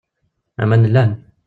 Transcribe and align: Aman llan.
Aman 0.63 0.83
llan. 0.91 1.11